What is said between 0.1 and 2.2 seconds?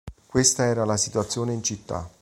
Questa era la situazione in città.